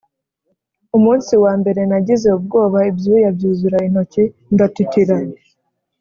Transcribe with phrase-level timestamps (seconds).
[0.97, 5.17] Umunsi wa mbere nagize ubwoba ibyuya byuzura intoki ndatitira”.